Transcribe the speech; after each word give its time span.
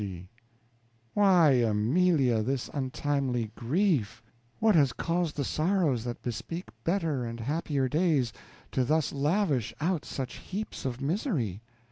G. 0.01 0.29
Why, 1.13 1.51
Amelia, 1.51 2.41
this 2.41 2.71
untimely 2.73 3.51
grief? 3.53 4.23
What 4.57 4.73
has 4.73 4.93
caused 4.93 5.35
the 5.35 5.43
sorrows 5.45 6.05
that 6.05 6.23
bespeak 6.23 6.69
better 6.83 7.23
and 7.23 7.39
happier 7.39 7.87
days, 7.87 8.33
to 8.71 8.83
those 8.83 9.13
lavish 9.13 9.75
out 9.79 10.03
such 10.03 10.37
heaps 10.37 10.85
of 10.85 11.01
misery? 11.01 11.61